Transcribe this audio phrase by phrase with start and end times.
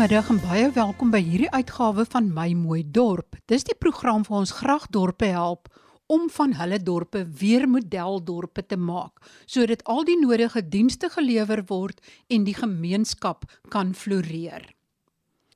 [0.00, 3.36] Goeiemiddag en baie welkom by hierdie uitgawe van My Mooi Dorp.
[3.52, 5.66] Dis die program waar ons graag dorpe help
[6.08, 12.00] om van hulle dorpe weer modeldorpe te maak sodat al die nodige dienste gelewer word
[12.32, 14.64] en die gemeenskap kan floreer.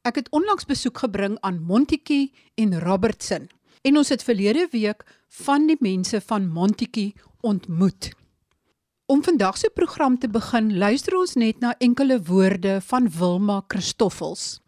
[0.04, 3.48] Ek het onlangs besoek gebring aan Montetjie en Robertson
[3.80, 5.08] en ons het verlede week
[5.40, 8.12] van die mense van Montetjie ontmoet.
[9.06, 14.62] Om vandag se program te begin, luister ons net na enkele woorde van Wilma Christoffels.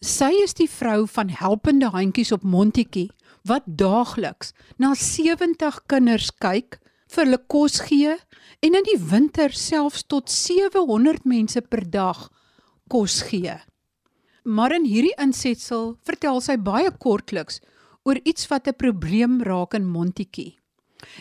[0.00, 3.10] Sy is die vrou van helpende handjies op Montetjie
[3.44, 6.80] wat daagliks na 70 kinders kyk,
[7.12, 8.16] vir hulle kos gee
[8.64, 12.30] en in die winter selfs tot 700 mense per dag
[12.88, 13.60] kos gee.
[14.48, 17.60] Maar in hierdie insetsel vertel sy baie kortliks
[18.08, 20.56] oor iets wat 'n probleem raak in Montetjie.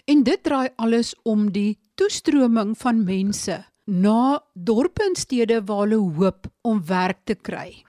[0.05, 5.99] En dit draai alles om die toestroming van mense na dorpe en stede waar hulle
[6.17, 7.83] hoop om werk te kry.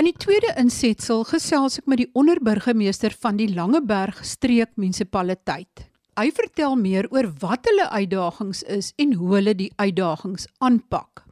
[0.00, 5.88] In die tweede insetsel gesels ek met die onderburgemeester van die Langeberg streek munisipaliteit.
[6.18, 11.22] Hy vertel meer oor wat hulle uitdagings is en hoe hulle die uitdagings aanpak.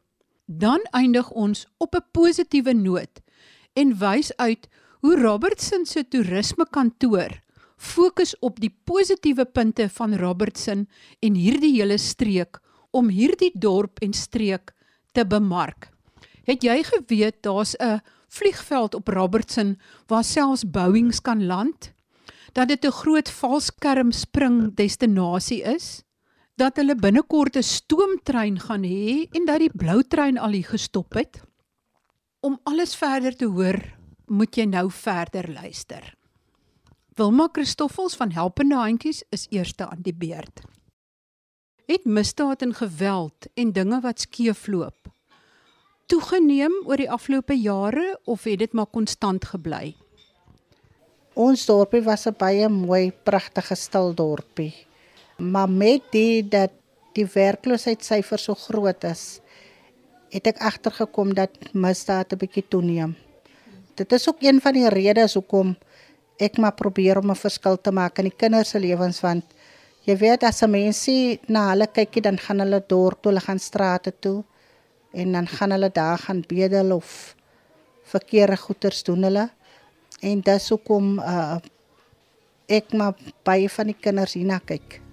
[0.46, 3.20] Dan eindig ons op 'n positiewe noot
[3.74, 4.68] en wys uit
[5.00, 7.40] hoe Robertson se toerisme kantoor
[7.80, 10.84] fokus op die positiewe punte van Robertson
[11.24, 12.60] en hierdie hele streek
[12.92, 14.74] om hierdie dorp en streek
[15.16, 15.88] te bemark.
[16.44, 21.92] Het jy geweet daar's 'n vliegveld op Robertson waar selfs Boeings kan land?
[22.52, 26.02] Dat dit 'n groot valskerm spring destinasie is?
[26.56, 31.14] Dat hulle binnekort 'n stoomtrein gaan hê en dat die blou trein al hier gestop
[31.14, 31.42] het?
[32.40, 36.19] Om alles verder te hoor, moet jy nou verder luister.
[37.14, 40.60] Wilma Christoffels van Helpende Handjies is eerste aan die beurt.
[41.86, 45.10] Het misdaad en geweld en dinge wat skeefloop
[46.10, 49.92] toegeneem oor die afgelope jare of het dit maar konstant gebly?
[51.38, 54.74] Ons dorpie was 'n baie mooi, pragtige stil dorpie.
[55.38, 56.72] Maar met die dat
[57.14, 59.40] die werkloosheidsyfer so groot is,
[60.30, 63.16] het ek agtergekom dat misdaad 'n bietjie toeneem.
[63.94, 65.76] Dit is ook een van die redes hoekom
[66.40, 69.44] ek maar probeer om 'n verskil te maak in die kinders se lewens want
[70.06, 73.58] jy weet as 'n mensie na hulle kykie dan gaan hulle dorp toe, hulle gaan
[73.58, 74.44] strate toe
[75.12, 77.36] en dan gaan hulle daar gaan bedel of
[78.02, 79.50] verkeerde goeders doen hulle
[80.20, 81.58] en dis hoekom uh,
[82.68, 85.09] ek maar baie van die kinders hierna kyk.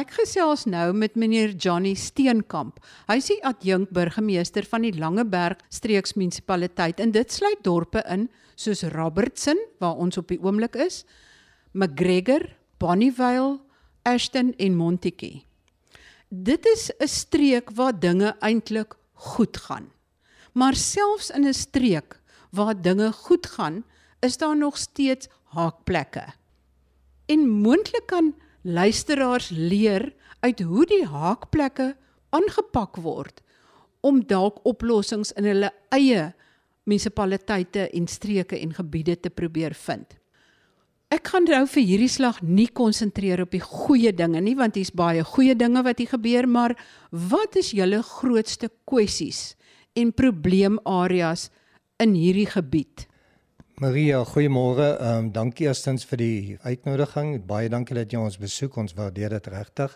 [0.00, 2.78] Ek gesels nou met meneer Johnny Steenkamp.
[3.10, 8.80] Hy is die adjunk burgemeester van die Langeberg streeksmunisipaliteit en dit sluit dorpe in soos
[8.94, 11.02] Robertson waar ons op die oomblik is,
[11.76, 12.46] McGregor,
[12.80, 13.58] Bonnievale,
[14.08, 15.44] Ashton en Montetjie.
[16.30, 19.90] Dit is 'n streek waar dinge eintlik goed gaan.
[20.54, 22.20] Maar selfs in 'n streek
[22.52, 23.84] waar dinge goed gaan,
[24.22, 26.32] is daar nog steeds haakplekke.
[27.26, 30.10] En moontlik kan luisteraars leer
[30.40, 31.94] uit hoe die haakplekke
[32.36, 33.42] aangepak word
[34.00, 36.30] om dalk oplossings in hulle eie
[36.88, 40.16] munisipaliteite en streke en gebiede te probeer vind.
[41.10, 44.92] Ek gaan nou vir hierdie slag nie konsentreer op die goeie dinge nie want hier's
[44.94, 46.76] baie goeie dinge wat hier gebeur, maar
[47.10, 49.56] wat is julle grootste kwessies
[49.98, 51.48] en probleemareas
[52.00, 53.09] in hierdie gebied?
[53.80, 54.98] Maria, goeiemôre.
[55.00, 57.38] Ehm um, dankie eerstens vir die uitnodiging.
[57.48, 58.74] Baie dankie dat jy ons besoek.
[58.76, 59.94] Ons waardeer dit regtig.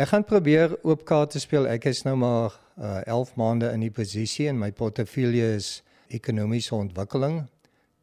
[0.00, 1.68] Ek gaan probeer oop kaarte speel.
[1.68, 5.68] Ek is nou maar uh, eh, 11 maande in die posisie en my portefeulje is
[6.08, 7.42] ekonomiese ontwikkeling,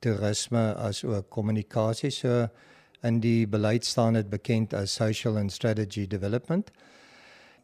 [0.06, 2.14] toerisme as ook kommunikasie.
[2.14, 2.46] So
[3.02, 6.70] in die beleid staan dit bekend as social and strategy development.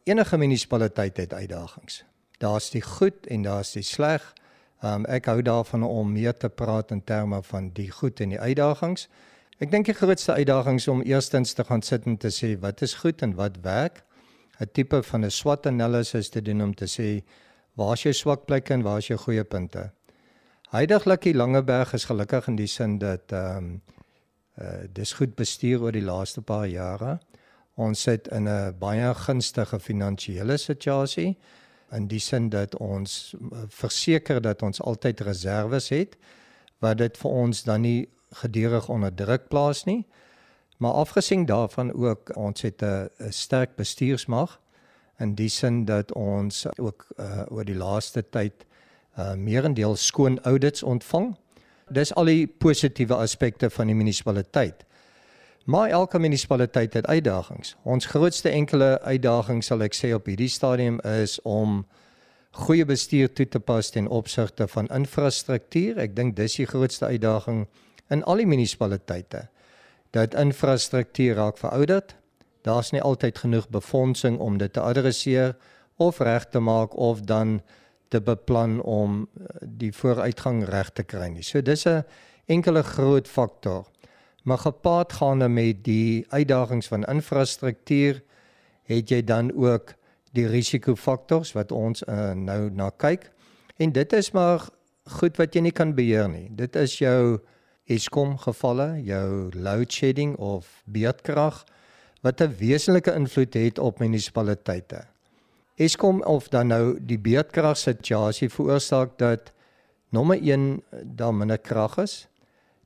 [0.02, 2.02] Enige munisipaliteit het uitdagings.
[2.42, 4.32] Daar's die goed en daar's die sleg.
[4.82, 8.40] Um ek hou daarvan om meer te praat in terme van die goed en die
[8.40, 9.08] uitdagings.
[9.60, 12.80] Ek dink die grootste uitdaging is om eerstens te gaan sit en te sê wat
[12.82, 14.04] is goed en wat werk.
[14.60, 17.22] 'n Tipe van 'n SWOT analysis te doen om te sê
[17.76, 19.90] waar is jou swak plekke en waar is jou goeie punte.
[20.70, 23.82] Heidiglik die Langeberg is gelukkig in die sin dat ehm um,
[24.60, 27.18] uh dis goed bestuur oor die laaste paar jare.
[27.76, 31.36] Ons sit in 'n baie gunstige finansiële situasie
[31.92, 36.16] in die sin dat ons eh, verseker dat ons altyd reserves het
[36.78, 38.08] wat dit vir ons dan nie
[38.40, 40.06] gedurig onder druk plaas nie.
[40.80, 44.60] Maar afgesien daarvan ook ons het 'n sterk bestuursmag
[45.18, 48.64] in die sin dat ons ook uh, oor die laaste tyd
[49.18, 51.36] uh, meerendeel skoon audits ontvang.
[51.90, 54.86] Dis al die positiewe aspekte van die munisipaliteit.
[55.64, 57.76] Maar elke munisipaliteit het uitdagings.
[57.82, 61.84] Ons grootste enkele uitdaging sal ek sê op hierdie stadium is om
[62.50, 66.00] goeie bestuur toe te pas ten opsigte van infrastruktuur.
[66.00, 67.66] Ek dink dis die grootste uitdaging
[68.10, 69.46] in al die munisipaliteite.
[70.10, 72.16] Dat infrastruktuur raak verouderd.
[72.66, 75.54] Daar's nie altyd genoeg befondsing om dit te adresseer
[75.96, 77.60] of reg te maak of dan
[78.08, 81.42] te beplan om eh, die vooruitgang reg te kry nie.
[81.42, 82.04] So dis 'n
[82.46, 83.86] enkele groot faktor.
[84.42, 88.22] Maar gepaard gaande met die uitdagings van infrastruktuur
[88.82, 89.94] het jy dan ook
[90.32, 93.30] die risikofaktors wat ons uh, nou na kyk.
[93.76, 94.68] En dit is maar
[95.20, 96.48] goed wat jy nie kan beheer nie.
[96.54, 97.40] Dit is jou
[97.90, 101.64] Eskom gevalle, jou load shedding of beerdkrag
[102.22, 105.04] wat 'n wesenlike invloed het op munisipaliteite.
[105.74, 109.52] Eskom of dan nou die beerdkrag situasie veroorsaak dat
[110.08, 112.29] nommer 1 daar minder krag is.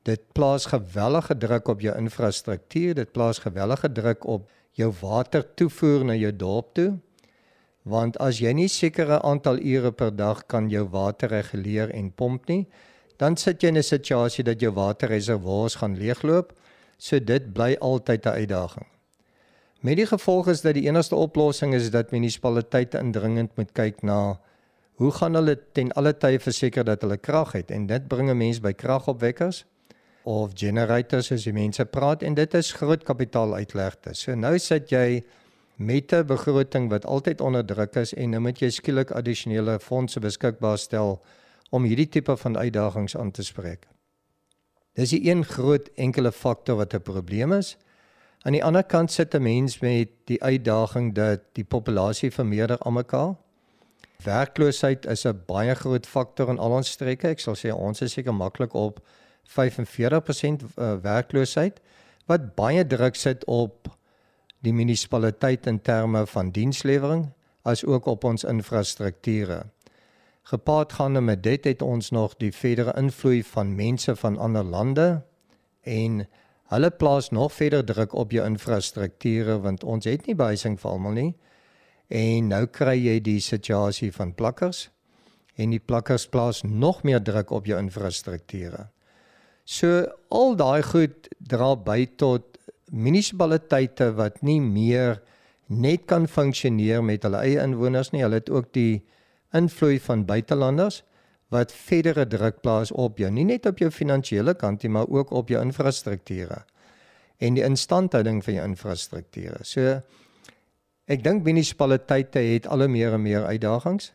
[0.04, 6.16] Dit plaas gewellige druk op jou infrastruktuur, dit plaas gewellige druk op jou watertoevoer na
[6.18, 6.90] jou dorp toe.
[7.88, 12.48] Want as jy nie sekere aantal ure per dag kan jou water reguleer en pomp
[12.52, 12.66] nie,
[13.16, 16.52] dan sit jy in 'n situasie dat jou waterreservoirs gaan leegloop.
[16.98, 18.86] So dit bly altyd 'n uitdaging.
[19.80, 24.40] Met die gevolg is dat die enigste oplossing is dat munisipaliteite indringend moet kyk na
[24.94, 28.36] hoe gaan hulle ten alle tye verseker dat hulle krag het en dit bring 'n
[28.36, 29.64] mens by kragopwekkers
[30.24, 34.14] of generators as jy mense praat en dit is groot kapitaaluitlegte.
[34.14, 35.22] So nou sit jy
[35.76, 40.20] met 'n begroting wat altyd onder druk is en nou moet jy skielik addisionele fondse
[40.20, 41.22] beskikbaar stel
[41.70, 43.88] om hierdie tipe van uitdagings aan te spreek.
[44.94, 47.76] Dis die een groot enkele faktor wat 'n probleem is.
[48.42, 53.34] Aan die ander kant sit 'n mens met die uitdaging dat die populasie vermeerder almekaar.
[54.24, 57.28] Werkloosheid is 'n baie groot faktor in al ons streke.
[57.28, 59.00] Ek sal sê ons is seker maklik op
[59.48, 61.80] 45% eh, werkloosheid
[62.26, 63.88] wat baie druk sit op
[64.64, 67.28] die munisipaliteit in terme van dienslewering
[67.62, 69.64] as ook op ons infrastrukture.
[70.44, 75.22] Gepaard gaande met dit het ons nog die verdere invloed van mense van ander lande
[75.82, 76.24] en
[76.72, 81.16] hulle plaas nog verder druk op jou infrastrukture want ons het nie behuising vir almal
[81.16, 81.32] nie.
[82.08, 84.88] En nou kry jy die situasie van plakkers
[85.56, 88.88] en die plakkers plaas nog meer druk op jou infrastrukture.
[89.64, 92.58] So al daai goed dra by tot
[92.92, 95.22] munisipaliteite wat nie meer
[95.68, 98.22] net kan funksioneer met hulle eie inwoners nie.
[98.22, 99.02] Hulle het ook die
[99.56, 101.02] invloed van buitelanders
[101.54, 105.30] wat verdere druk plaas op jou, nie net op jou finansiële kant nie, maar ook
[105.30, 106.64] op jou infrastrukture
[107.38, 109.58] en die instandhouding van jou infrastrukture.
[109.66, 110.00] So
[111.10, 114.12] ek dink munisipaliteite het al meer en meer uitdagings.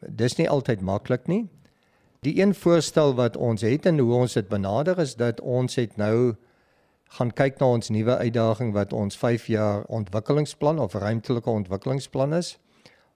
[0.00, 1.44] Dis nie altyd maklik nie.
[2.20, 5.96] Die een voorstel wat ons het en hoe ons dit benader is dat ons het
[5.96, 6.34] nou
[7.16, 12.56] gaan kyk na ons nuwe uitdaging wat ons 5 jaar ontwikkelingsplan of ruimtelike ontwikkelingsplan is.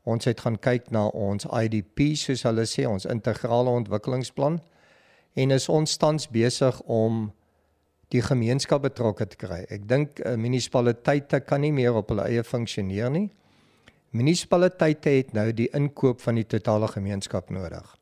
[0.02, 4.60] Ons het gaan kyk na ons IDP soos hulle sê, ons integrale ontwikkelingsplan
[5.34, 7.28] en is ons tans besig om
[8.10, 9.60] die gemeenskap betrokke te kry.
[9.70, 13.28] Ek dink uh, munisipaliteite kan nie meer op hulle eie funksioneer nie.
[14.10, 17.99] Munisipaliteite het nou die inkoop van die totale gemeenskap nodig.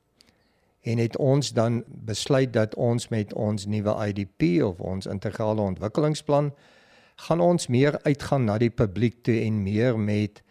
[0.83, 6.53] En het ons dan besluit dat ons met ons nuwe IDP of ons integrale ontwikkelingsplan
[7.19, 10.43] gaan ons meer uitgaan na die publiek toe en meer met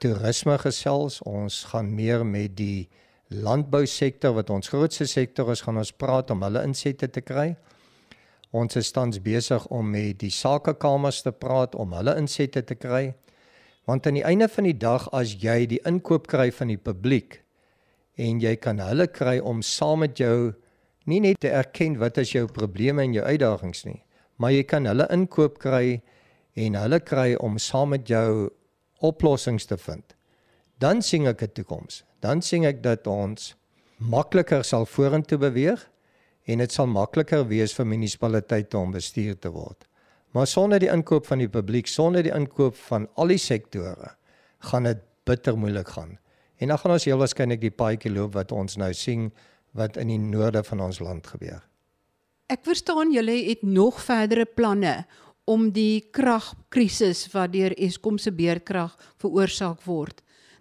[0.00, 1.20] toerisme gesels.
[1.24, 2.88] Ons gaan meer met die
[3.30, 7.54] landbousektor wat ons grootste sektor is, gaan ons praat om hulle insette te kry.
[8.50, 13.12] Ons is tans besig om met die sakekamers te praat om hulle insette te kry.
[13.86, 17.40] Want aan die einde van die dag as jy die inkoop kry van die publiek
[18.20, 20.52] en jy kan hulle kry om saam met jou
[21.08, 24.00] nie net te erken wat is jou probleme en jou uitdagings nie,
[24.36, 26.00] maar jy kan hulle inkoop kry
[26.60, 28.50] en hulle kry om saam met jou
[29.00, 30.14] oplossings te vind.
[30.80, 32.04] Dan sien ek 'n toekoms.
[32.20, 33.54] Dan sien ek dat ons
[33.98, 35.88] makliker sal vorentoe beweeg
[36.44, 39.86] en dit sal makliker wees vir munisipaliteite om bestuur te word.
[40.32, 44.14] Maar sonder die inkoop van die publiek, sonder die inkoop van al die sektore,
[44.70, 46.18] gaan dit bitter moeilik gaan.
[46.60, 49.30] En dan gaan ons heel waarskynlik die paadjie loop wat ons nou sien
[49.76, 51.62] wat in die noorde van ons land gebeur.
[52.50, 55.04] Ek verstaan julle het nog verdere planne
[55.48, 60.20] om die kragkrisis wat deur Eskom se beerkrag veroorsaak word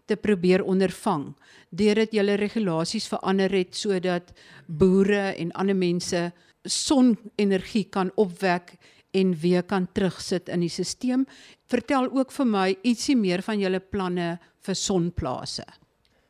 [0.10, 1.34] te probeer ondervang
[1.70, 4.32] deurdat julle regulasies verander het sodat
[4.66, 6.30] boere en ander mense
[6.66, 8.78] sonenergie kan opwek
[9.18, 11.26] en weer kan terugsit in die stelsel.
[11.70, 15.66] Vertel ook vir my ietsie meer van julle planne vir sonplase.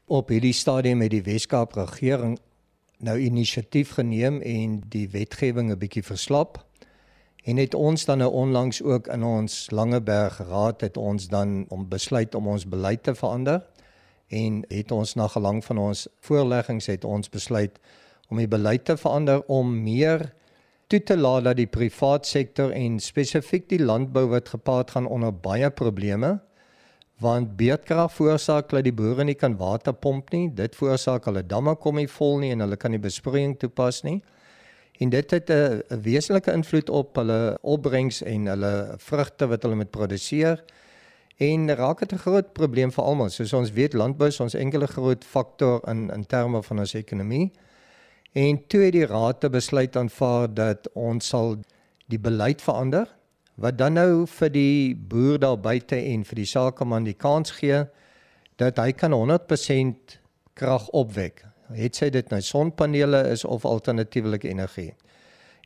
[0.09, 2.39] Op hierdie stadium het die Weskaap regering
[2.97, 6.65] nou inisiatief geneem en die wetgewing 'n bietjie verslap.
[7.43, 11.87] En het ons dan nou onlangs ook in ons Langeberg Raad het ons dan om
[11.89, 13.61] besluit om ons beleid te verander.
[14.27, 17.79] En het ons na gelang van ons voorleggings het ons besluit
[18.29, 20.33] om die beleid te verander om meer
[20.87, 25.39] toe te laat dat die privaat sektor en spesifiek die landbou wat gepaard gaan onder
[25.39, 26.39] baie probleme
[27.19, 30.47] want beerdkrag veroorsaak dat die boere nie kan water pomp nie.
[30.55, 34.21] Dit veroorsaak hulle damme kom nie vol nie en hulle kan nie besproeiing toepas nie.
[34.99, 39.91] En dit het 'n wesenlike invloed op hulle opbrengs en hulle vrugte wat hulle moet
[39.91, 40.63] produseer.
[41.37, 43.29] En raak dit 'n groot probleem vir almal.
[43.29, 47.51] Soos ons weet landbou is ons enkele groot faktor in in terme van ons ekonomie.
[48.33, 51.57] En toe het die raad te besluit aanvaar dat ons sal
[52.07, 53.18] die beleid verander
[53.59, 57.83] wat dan nou vir die boer daar buite en vir die sakeman die kans gee
[58.59, 60.19] dat hy kan 100%
[60.55, 64.93] krag opwek het sy dit nou sonpanele is of alternatiewe energie.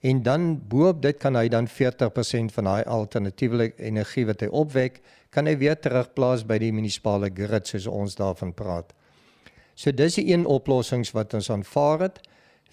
[0.03, 5.00] En dan boop dit kan hy dan 40% van daai alternatiewe energie wat hy opwek,
[5.31, 8.91] kan hy weer terugplaas by die munisipale grid soos ons daarvan praat.
[9.75, 12.19] So dis die een oplossings wat ons aanvaar het.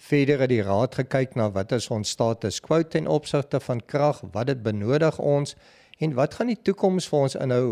[0.01, 4.21] Verder het die raad gekyk na wat is ons status quo ten opsigte van krag,
[4.33, 5.53] wat dit benodig ons
[6.01, 7.65] en wat gaan die toekoms vir ons inhou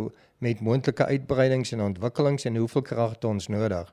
[0.45, 3.89] met moontlike uitbreidings en ontwikkelings en hoeveel krag het ons nodig?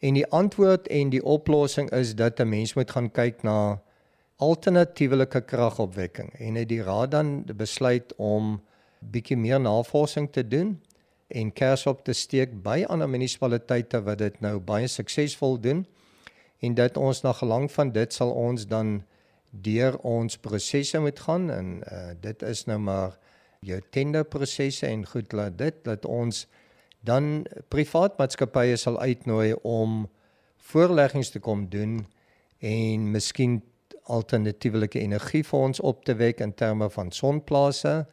[0.00, 3.82] En die antwoord en die oplossing is dat 'n mens moet gaan kyk na
[4.36, 8.62] alternatiewe kragopwekking en het die raad dan besluit om
[9.00, 10.80] bietjie meer navorsing te doen
[11.28, 15.86] en kers op te steek by ander munisipaliteite wat dit nou baie suksesvol doen
[16.62, 19.00] en dat ons na gelang van dit sal ons dan
[19.50, 23.18] deur ons prosesse moet gaan en uh, dit is nou maar
[23.60, 26.46] jou tenderprosesse en goed laat dit dat ons
[27.00, 30.06] dan privaat maatskappye sal uitnooi om
[30.70, 32.00] voorleggings te kom doen
[32.58, 33.60] en miskien
[34.10, 38.06] alternatiewe energie vir ons op te wek in terme van sonplase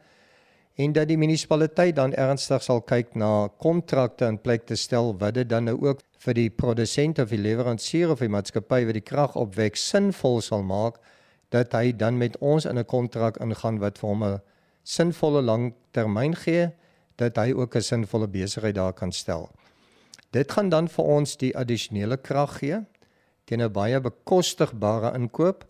[0.80, 5.34] en dat die munisipaliteit dan ernstig sal kyk na kontrakte in plek te stel wat
[5.34, 9.06] dit dan nou ook vir die produsent of die leweransier of die maatskappy wat die
[9.12, 10.98] krag opwek sinvol sal maak
[11.54, 14.40] dat hy dan met ons in 'n kontrak ingaan wat vir hom 'n
[14.84, 16.70] sinvolle langtermyn gee
[17.16, 19.50] dat hy ook 'n sinvolle besigheid daar kan stel.
[20.30, 22.84] Dit gaan dan vir ons die addisionele krag gee
[23.44, 25.64] teen 'n baie bekostigbare inkoop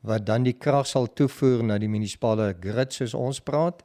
[0.00, 3.82] wat dan die krag sal toevoer na die munisipale grid soos ons praat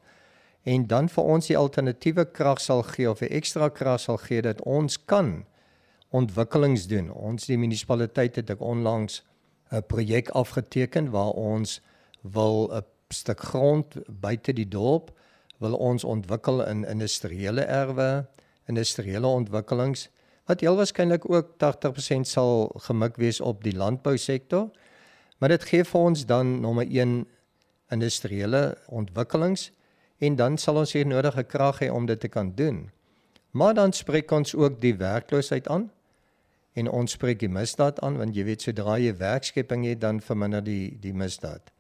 [0.64, 4.42] en dan vir ons die alternatiewe krag sal gee of 'n ekstra krag sal gee
[4.42, 5.46] dat ons kan
[6.10, 7.12] ontwikkelings doen.
[7.12, 9.24] Ons die munisipaliteit het ek onlangs
[9.72, 11.82] 'n projek afgeteken waar ons
[12.22, 15.12] wil 'n stuk grond buite die dorp
[15.58, 18.26] wil ons ontwikkel in industriële erwe,
[18.66, 20.10] industriële ontwikkelings
[20.46, 24.70] wat heel waarskynlik ook 80% sal gemik wees op die landbousektor.
[25.38, 27.28] Maar dit gee vir ons dan nommer 1
[27.90, 29.72] industriële ontwikkelings
[30.18, 32.90] en dan sal ons hier nodige krag hê om dit te kan doen.
[33.52, 35.92] Maar dan spreek ons ook die werkloosheid aan
[36.80, 40.64] en ons spreek die misdaad aan want jy weet sodra jy werkskepping het dan verminder
[40.64, 41.74] die die misdaad.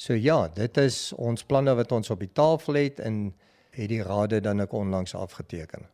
[0.00, 3.34] So ja, dit is ons planne wat ons op die tafel het en
[3.76, 5.84] het die rade dan ek onlangs afgeteken.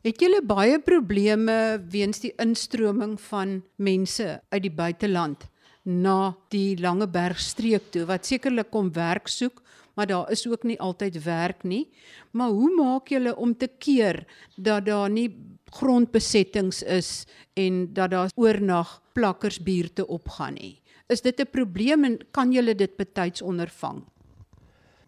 [0.00, 1.54] Het julle baie probleme
[1.92, 5.44] weens die instroming van mense uit die buiteland
[5.84, 9.60] na die Langeberg streek toe wat sekerlik kom werk soek,
[9.96, 11.90] maar daar is ook nie altyd werk nie.
[12.32, 14.24] Maar hoe maak julle om te keer
[14.56, 15.28] dat daar nie
[15.70, 20.80] grondbesettings is en dat daar oornag plakkersbuurte opgaan nie?
[21.08, 24.04] Is dit 'n probleem en kan julle dit betyds ondervang?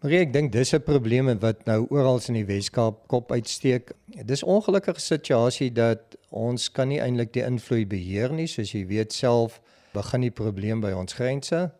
[0.03, 3.91] Marie, ek dink dis 'n probleem wat nou oral in die Weskaap kop uitsteek.
[4.25, 9.13] Dis ongelukkige situasie dat ons kan nie eintlik die invloed beheer nie, soos jy weet
[9.13, 9.61] self
[9.93, 11.71] begin die probleem by ons grense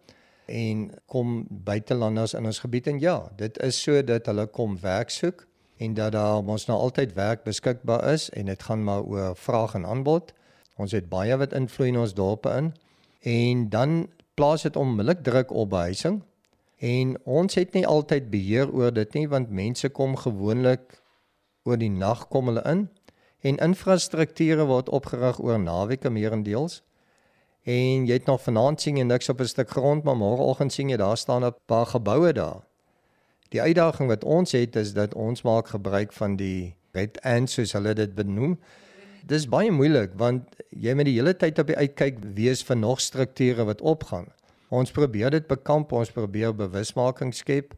[0.46, 5.10] en kom buitelanders in ons gebied en ja, dit is so dat hulle kom werk
[5.10, 5.48] soek
[5.84, 9.74] en dat daar ons nou altyd werk beskikbaar is en dit gaan maar oor vraag
[9.74, 10.34] en aanbod.
[10.76, 12.74] Ons het baie wat invloed in ons dorpe in.
[13.22, 16.22] En dan plaas dit onmiddellik druk op behuising.
[16.78, 21.02] En ons het nie altyd beheer oor dit nie want mense kom gewoonlik
[21.64, 22.90] oor die nag kom hulle in.
[23.44, 26.82] En infrastrukture word opgerig oor naweke meerendeels.
[27.64, 30.90] En jy het nog vanaand sien jy niks op 'n stuk grond maar môreoggend sien
[30.90, 32.64] jy daar staan 'n paar geboue daar
[33.54, 37.74] die uitdaging wat ons het is dat ons maak gebruik van die red ant soos
[37.78, 38.58] hulle dit benoem
[39.30, 43.02] dis baie moeilik want jy moet die hele tyd op die uitkyk wees vir nog
[43.02, 44.28] strukture wat opgaan.
[44.74, 47.76] Ons probeer dit bekamp, ons probeer bewusmaking skep.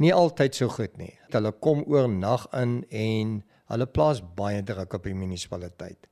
[0.00, 1.12] Nie altyd so goed nie.
[1.30, 3.36] Hulle kom oor nag in en
[3.70, 6.08] hulle plaas baie druk op die munisipaliteit.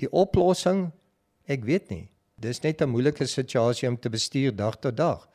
[0.00, 0.90] Die oplossing,
[1.48, 2.04] ek weet nie.
[2.36, 5.26] Dis net 'n moeilike situasie om te bestuur dag tot dag.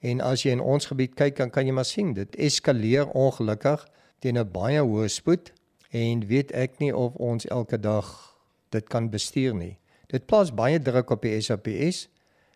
[0.00, 3.84] En as jy in ons gebied kyk, dan kan jy maar sien dit eskaleer ongelukkig
[4.20, 5.52] teen 'n baie hoë spoed
[5.90, 8.36] en weet ek nie of ons elke dag
[8.70, 9.78] dit kan bestuur nie.
[10.08, 12.08] Dit plaas baie druk op die SAPS.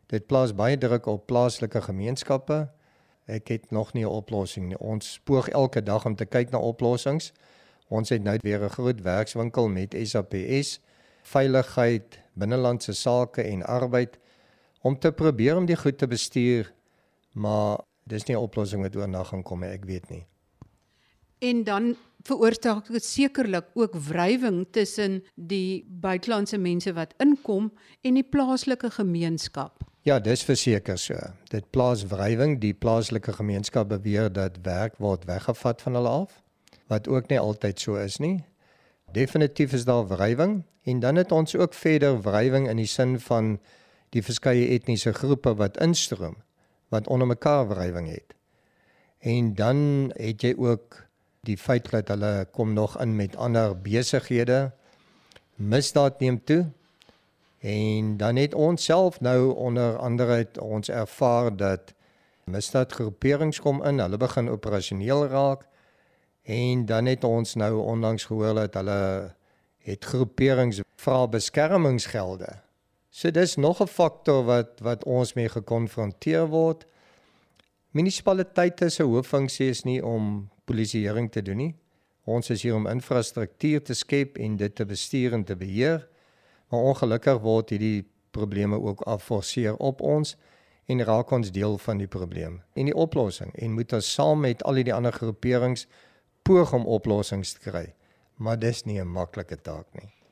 [0.07, 2.69] Dit plaas baie druk op plaaslike gemeenskappe.
[3.27, 4.79] Ek het nog nie 'n oplossing nie.
[4.79, 7.33] Ons spoeg elke dag om te kyk na oplossings.
[7.89, 10.81] Ons het nou weer 'n groot werkswinkel met SAPS,
[11.23, 14.19] veiligheid, binnelandse sake en arbeid
[14.81, 16.73] om te probeer om die goed te bestuur,
[17.35, 20.27] maar dis nie 'n oplossing wat oornag gaan kom nie, ek weet nie.
[21.39, 28.29] En dan veroorsaak dit sekerlik ook wrywing tussen die buitelandse mense wat inkom en die
[28.29, 29.83] plaaslike gemeenskap.
[30.03, 31.17] Ja, dis verseker so.
[31.49, 36.43] Dit plaas wrywing, die plaaslike gemeenskap beweer dat werk word weggevat van hulle af,
[36.93, 38.45] wat ook nie altyd so is nie.
[39.13, 43.59] Definitief is daar wrywing en dan het ons ook verder wrywing in die sin van
[44.11, 46.37] die verskeie etniese groepe wat instroom
[46.95, 48.35] wat onder mekaar wrywing het.
[49.19, 49.79] En dan
[50.15, 51.03] het jy ook
[51.45, 54.73] die feit dat hulle kom nog in met ander besighede.
[55.55, 56.71] Misdaad neem toe.
[57.65, 61.95] En dan het ons self nou onder andere ons ervaar dat
[62.45, 65.65] misdaadgroeperings kom in, hulle begin operasioneel raak.
[66.45, 69.33] En dan het ons nou onlangs gehoor dat hulle
[69.79, 72.64] het groeperings vra beskermingsgelde.
[73.15, 76.87] So dis nog 'n faktor wat wat ons mee gekonfronteer word.
[77.91, 81.75] Munisipaliteite se hooffunksie is nie om polisieering te doen nie.
[82.25, 86.09] Ons is hier om infrastruktuur te skep en dit te bestuur en te beheer.
[86.69, 90.37] Maar ongelukkig word hierdie probleme ook afforceer op ons
[90.87, 94.63] en raak ons deel van die probleem en die oplossing en moet ons saam met
[94.63, 95.87] al die ander groeperings
[96.43, 97.95] poog om oplossings te kry.
[98.37, 100.24] Maar dis nie 'n maklike taak nie.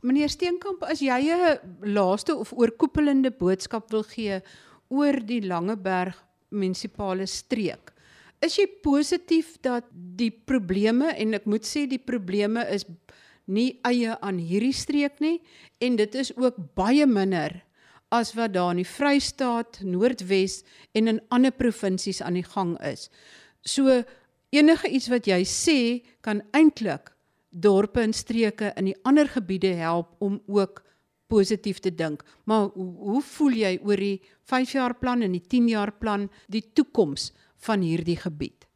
[0.00, 4.40] Meneer Steenkamp, as jy 'n laaste of oorkoepelende boodskap wil gee
[4.88, 6.16] oor die Langeberg
[6.50, 7.92] munisipale streek,
[8.40, 12.86] is jy positief dat die probleme en ek moet sê die probleme is
[13.46, 15.42] nie eie aan hierdie streek nie
[15.80, 17.62] en dit is ook baie minder
[18.10, 23.10] as wat daar in die Vrystaat, Noordwes en in ander provinsies aan die gang is.
[23.62, 24.02] So
[24.50, 27.09] enige iets wat jy sê kan eintlik
[27.50, 30.82] dorpe en streke in die ander gebiede help om ook
[31.30, 32.24] positief te dink.
[32.44, 34.18] Maar hoe, hoe voel jy oor die
[34.50, 37.30] 5 jaar plan en die 10 jaar plan, die toekoms
[37.66, 38.66] van hierdie gebied?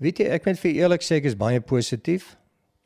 [0.00, 2.34] Weet jy, ek moet vir eerlik sê ek is baie positief.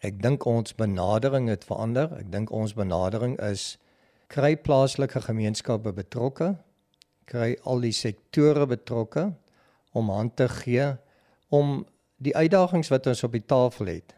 [0.05, 2.11] Ek dink ons benadering het verander.
[2.19, 3.77] Ek dink ons benadering is
[4.33, 6.55] kry plaaslike gemeenskappe betrokke,
[7.31, 9.29] kry al die sektore betrokke
[9.95, 10.91] om hand te gee
[11.55, 11.85] om
[12.25, 14.17] die uitdagings wat ons op die tafel het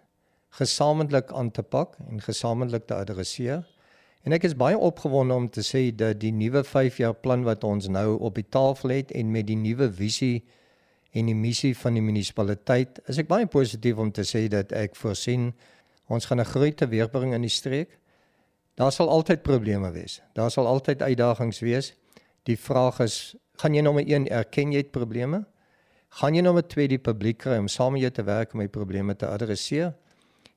[0.50, 3.64] gesamentlik aan te pak en gesamentlik te adresseer.
[4.26, 7.88] En ek is baie opgewonde om te sê dat die nuwe 5-jaar plan wat ons
[7.88, 10.44] nou op die tafel het en met die nuwe visie
[11.16, 14.96] en die missie van die munisipaliteit, is ek baie positief om te sê dat ek
[14.98, 15.52] voorsien
[16.09, 17.98] ons gaan 'n groei teweegbring in die streek.
[18.74, 20.20] Daar sal altyd probleme wees.
[20.35, 21.94] Daar sal altyd uitdagings wees.
[22.44, 25.46] Die vraag is, gaan jy nommer 1 erken jy het probleme?
[26.20, 28.72] gaan jy met twee die publiek kry om saam met jou te werk om die
[28.72, 29.92] probleme te adresseer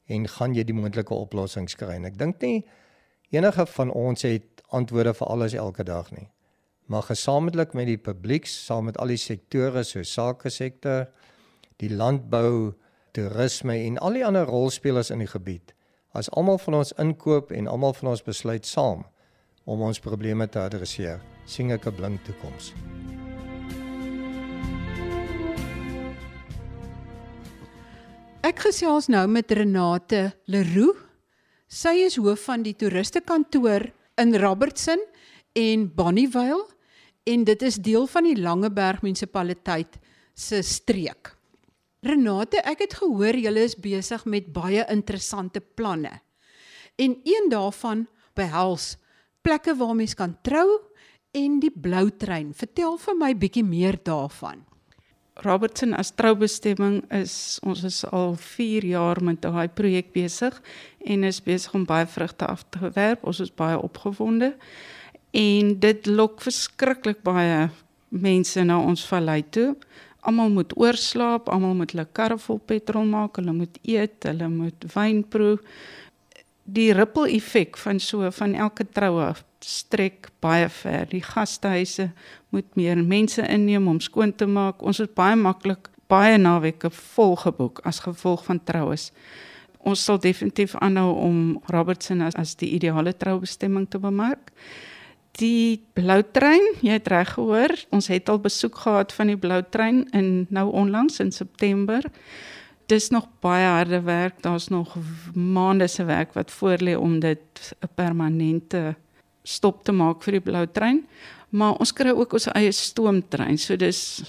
[0.10, 1.96] en gaan jy die moontlike oplossings kry.
[2.00, 2.66] En ek dink nie
[3.36, 6.28] enige van ons het antwoorde vir alles elke dag nie.
[6.90, 11.06] Maar gesamentlik met die publiek, saam met al die sektore so sake sektor,
[11.78, 12.74] die landbou,
[13.14, 15.76] toerisme en al die ander rolspelers in die gebied,
[16.18, 19.06] as almal van ons inkoop en almal van ons besluit saam
[19.70, 22.74] om ons probleme te adresseer, sien ek 'n blink toekoms.
[28.40, 30.96] Ek gesels nou met Renate Leroux.
[31.68, 33.84] Sy is hoof van die toeristekantoor
[34.24, 35.02] in Robertson
[35.60, 36.64] en Bonnievale
[37.28, 40.00] en dit is deel van die Langeberg munisipaliteit
[40.32, 41.34] se streek.
[42.00, 46.16] Renate, ek het gehoor julle is besig met baie interessante planne.
[46.96, 48.08] En een daarvan
[48.40, 48.94] behels
[49.44, 50.80] plekke waar mens kan trou
[51.36, 52.56] en die blou trein.
[52.56, 54.64] Vertel vir my bietjie meer daarvan.
[55.42, 60.56] Robertson as troubestemming is ons is al 4 jaar met daai projek besig
[61.06, 63.24] en is besig om baie vrugte af te werp.
[63.24, 64.54] Ons is baie opgewonde
[65.32, 67.70] en dit lok verskriklik baie
[68.10, 69.76] mense na ons vallei toe.
[70.28, 74.88] Almal moet oorslaap, almal moet hulle karre vol petrol maak, hulle moet eet, hulle moet
[74.94, 75.60] wyn proe.
[76.70, 79.32] Die ripple effek van so van elke troue
[79.66, 81.08] strek baie ver.
[81.10, 82.12] Die gastehuise
[82.50, 84.82] moet meer mense inneem om skoon te maak.
[84.82, 89.10] Ons is baie maklik baie naweke vol geboek as gevolg van troues.
[89.86, 91.40] Ons sal definitief aanhou om
[91.72, 94.52] Robertson as, as die ideale troubestemming te bemark.
[95.40, 99.62] Die blou trein, jy het reg gehoor, ons het al besoek gehad van die blou
[99.72, 102.04] trein in nou onlangs in September.
[102.90, 104.98] Dis nog baie harde werk, daar's nog
[105.34, 108.96] maande se werk wat voorlê om dit 'n permanente
[109.50, 111.04] stop te maak vir die blou trein.
[111.50, 114.22] Maar ons kry ook ons eie stoomtrein, so dis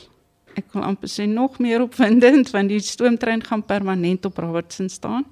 [0.59, 5.26] ek wil amper sê nog meer opwindend want die stoomtrein gaan permanent op Robertson staan.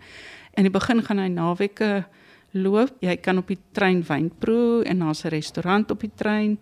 [0.56, 2.04] In die begin gaan hy naweke
[2.52, 2.94] loop.
[3.04, 6.58] Jy kan op die trein wyn proe en daar's 'n restaurant op die trein.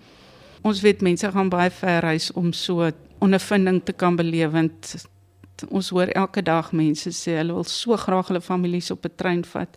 [0.63, 5.07] Ons weet mense gaan baie ver reis om so 'n ondervinding te kan beleef want
[5.71, 9.45] ons hoor elke dag mense sê hulle wil so graag hulle families op 'n trein
[9.45, 9.77] vat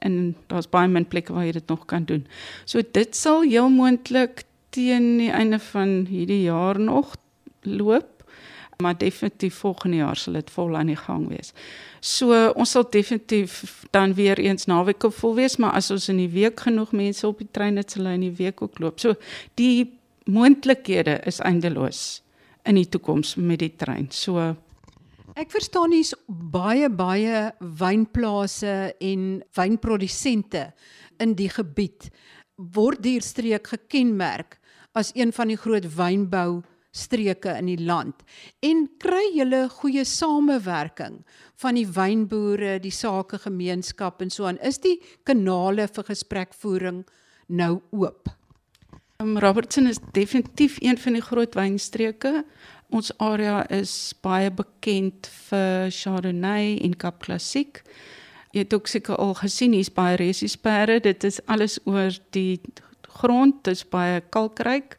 [0.00, 2.26] en daar's baie min plekke waar jy dit nog kan doen.
[2.64, 7.16] So dit sal heel moontlik teen die einde van hierdie jaar nog
[7.62, 8.20] loop
[8.80, 11.52] maar definitief volgende jaar sal dit vol aan die gang wees.
[12.00, 16.30] So ons sal definitief dan weer eens naweke vol wees, maar as ons in die
[16.32, 19.00] week genoeg mense op die trein het, sal hy in die week ook loop.
[19.00, 19.14] So
[19.60, 19.90] die
[20.30, 22.22] moontlikhede is eindeloos
[22.68, 24.08] in die toekoms met die trein.
[24.14, 24.54] So
[25.40, 27.46] Ek verstaan hier's baie baie
[27.80, 29.22] wynplase en
[29.56, 30.66] wynprodusente
[31.24, 32.10] in die gebied
[32.74, 34.58] word die streek gekenmerk
[34.92, 36.60] as een van die groot wynbou
[36.92, 38.20] streke in die land
[38.66, 41.22] en kry julle goeie samewerking
[41.62, 44.60] van die wynboere, die sakegemeenskap en so aan.
[44.60, 47.00] Is die kanale vir gesprekvoering
[47.48, 48.28] nou oop?
[49.20, 52.42] Um, Robertson is definitief een van die groot wynstreke.
[52.90, 57.84] Ons area is baie bekend vir Chardonnay en Cap Classique.
[58.50, 60.98] Jy het ook seker al gesien hier's baie resiespere.
[60.98, 62.58] Dit is alles oor die
[63.20, 64.96] grond, dit is baie kalkryk.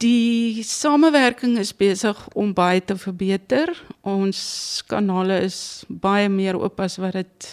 [0.00, 3.72] Die samewerking is besig om baie te verbeter.
[4.00, 4.40] Ons
[4.88, 7.48] kanale is baie meer oop as wat dit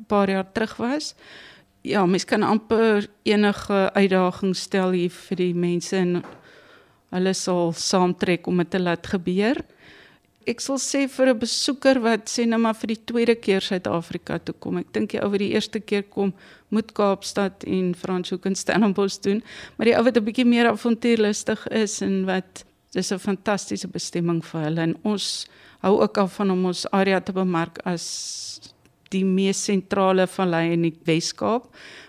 [0.00, 1.14] 'n paar jaar terug was.
[1.82, 6.22] Ja, mens kan amper enige uitdaging stel hier vir die mense en
[7.14, 9.60] hulle sal saamtrek om dit te laat gebeur.
[10.48, 14.38] Ek sal sê vir 'n besoeker wat sê nou maar vir die tweede keer Suid-Afrika
[14.38, 14.78] toe kom.
[14.78, 16.32] Ek dink die ou wat die eerste keer kom,
[16.70, 19.42] moet Kaapstad en Franshoek en Stellenbosch doen,
[19.76, 24.42] maar die ou wat 'n bietjie meer avontuurlustig is en wat dis 'n fantastiese bestemming
[24.42, 24.80] vir hulle.
[24.80, 25.46] En ons
[25.82, 28.72] hou ook af van om ons area te bemark as
[29.10, 31.64] die mees sentrale vallei in die Wes-Kaap,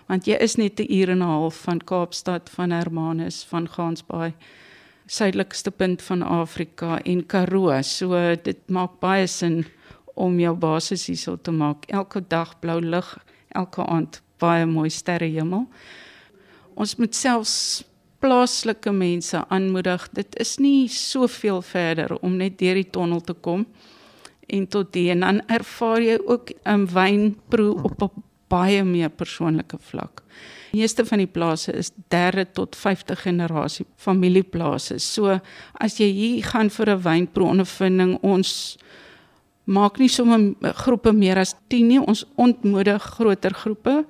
[0.08, 4.32] want jy is net 'n uur en 'n half van Kaapstad, van Hermanus, van Gansbaai
[5.10, 7.74] suidelikste punt van Afrika en Karoo.
[7.82, 9.64] So dit maak baie sin
[10.14, 11.88] om jou basis hierso te maak.
[11.90, 13.08] Elke dag blou lig,
[13.54, 15.66] elke aand baie mooi sterrehemel.
[16.74, 17.82] Ons moet selfs
[18.20, 20.06] plaaslike mense aanmoedig.
[20.16, 23.66] Dit is nie soveel verder om net deur die tonnel te kom
[24.50, 29.78] en tot die en dan ervaar jy ook 'n wynproe op 'n baie meer persoonlike
[29.78, 30.22] vlak.
[30.72, 34.98] Meeste van die plase is derde tot 5de generasie familieplase.
[34.98, 35.40] So
[35.72, 38.76] as jy hier gaan vir 'n wynproe ondervinding, ons
[39.64, 44.04] maak nie sommer groepe meer as 10 nie, ons ontmoedig groter groepe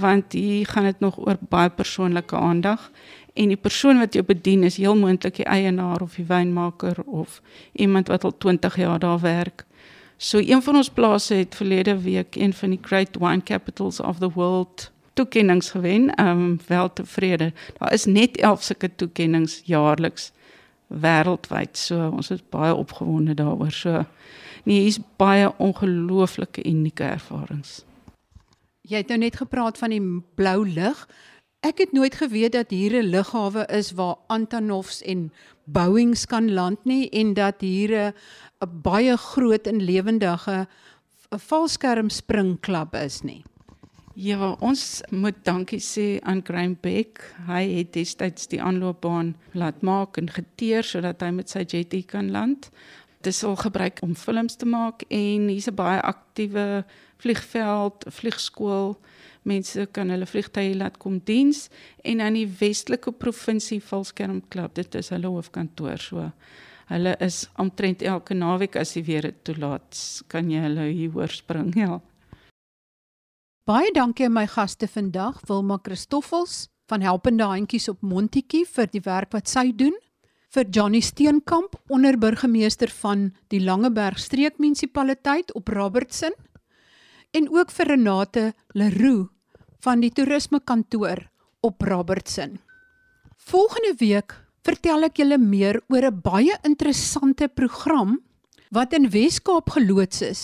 [0.00, 2.90] want hier gaan dit nog oor baie persoonlike aandag
[3.34, 7.40] en die persoon wat jou bedien is heel moontlik die eienaar of die wynmaker of
[7.72, 9.66] iemand wat al 20 jaar daar werk.
[10.16, 14.18] So een van ons plase het verlede week een van die great wine capitals of
[14.18, 16.08] the world toekennings gewen.
[16.14, 17.52] Ehm um, wel tevrede.
[17.78, 20.30] Daar is net 11 sulke toekennings jaarliks
[20.88, 21.76] wêreldwyd.
[21.78, 23.72] So ons is baie opgewonde daaroor.
[23.72, 24.04] So
[24.64, 27.80] nee, hier's baie ongelooflike unieke ervarings.
[28.90, 30.02] Jy het nou net gepraat van die
[30.34, 31.04] blou lig.
[31.60, 35.32] Ek het nooit geweet dat hier 'n lughawe is waar Antonovs en
[35.64, 38.14] Boeings kan land nie en dat hier
[38.60, 40.66] 'n baie groot en lewendige
[41.30, 43.44] valskermspringklub is nie.
[44.20, 47.22] Ja, ons moet dankie sê aan Graham Beck.
[47.46, 52.28] Hy het destyds die aanloopbaan laat maak en geteer sodat hy met sy jetty kan
[52.34, 52.68] land.
[53.16, 56.84] Dit is al gebruik om films te maak en hier's 'n baie aktiewe
[57.16, 58.98] vliegveld, vliegskool.
[59.42, 61.70] Mense kan hulle vliegtye laat kom diens
[62.04, 66.32] en aan die Westelike Provinsie Valskermklub, dit is hulle hoofkantoor so.
[66.88, 71.74] Hulle is omtrent elke naweek as die weer toelaat, kan jy hulle hier hoor spring,
[71.74, 72.00] ja.
[73.70, 79.02] Baie dankie aan my gaste vandag, Wilma Christoffels van Helpende Handjies op Montetjie vir die
[79.04, 79.94] werk wat sy doen,
[80.50, 86.34] vir Johnny Steenkamp, onderburgemeester van die Langeberg streekmunisipaliteit op Robertson.
[87.30, 89.28] En ook vir Renate Leroux
[89.86, 91.22] van die toerisme kantoor
[91.62, 92.58] op Robertson.
[93.38, 94.34] Volgende week
[94.66, 98.18] vertel ek julle meer oor 'n baie interessante program
[98.72, 100.42] wat in Wes-Kaap geloods is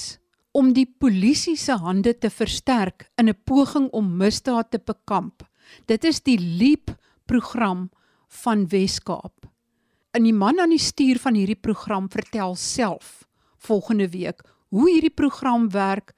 [0.56, 5.42] om die polisie se hande te versterk in 'n poging om misdaad te bekamp.
[5.86, 7.90] Dit is die Leap program
[8.28, 9.46] van Weskaap.
[10.12, 15.14] In die man aan die stuur van hierdie program vertel self volgende week hoe hierdie
[15.14, 16.14] program werk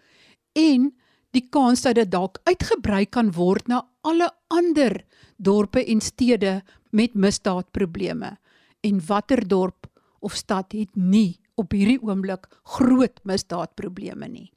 [0.52, 0.94] en
[1.30, 5.04] die kans dat dit dalk uitgebrei kan word na alle ander
[5.36, 8.38] dorpe en stede met misdaadprobleme.
[8.80, 9.86] En watter dorp
[10.20, 12.46] of stad het nie op hierdie oomblik
[12.78, 14.48] groot misdaadprobleme nie.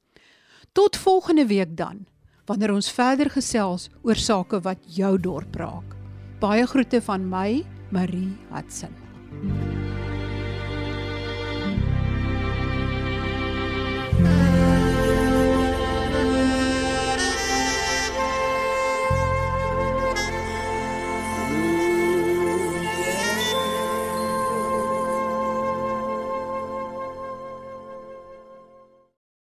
[0.78, 2.06] Tot volgende week dan,
[2.48, 5.98] wanneer ons verder gesels oor sake wat jou dorp raak.
[6.42, 7.62] Baie groete van my,
[7.92, 9.81] Marie Hudson.